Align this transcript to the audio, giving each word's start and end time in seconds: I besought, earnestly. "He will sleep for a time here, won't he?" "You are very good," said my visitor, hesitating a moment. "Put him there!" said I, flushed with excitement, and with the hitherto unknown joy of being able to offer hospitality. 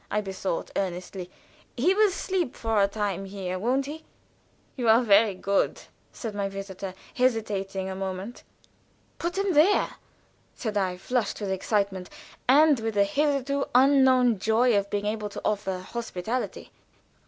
I 0.09 0.19
besought, 0.19 0.71
earnestly. 0.75 1.29
"He 1.77 1.93
will 1.93 2.09
sleep 2.09 2.55
for 2.55 2.81
a 2.81 2.87
time 2.87 3.25
here, 3.25 3.59
won't 3.59 3.85
he?" 3.85 4.03
"You 4.75 4.89
are 4.89 5.03
very 5.03 5.35
good," 5.35 5.79
said 6.11 6.33
my 6.33 6.49
visitor, 6.49 6.95
hesitating 7.13 7.87
a 7.87 7.93
moment. 7.95 8.41
"Put 9.19 9.37
him 9.37 9.53
there!" 9.53 9.97
said 10.55 10.75
I, 10.75 10.97
flushed 10.97 11.39
with 11.39 11.51
excitement, 11.51 12.09
and 12.47 12.79
with 12.79 12.95
the 12.95 13.03
hitherto 13.03 13.65
unknown 13.75 14.39
joy 14.39 14.75
of 14.75 14.89
being 14.89 15.05
able 15.05 15.29
to 15.29 15.41
offer 15.45 15.77
hospitality. 15.77 16.71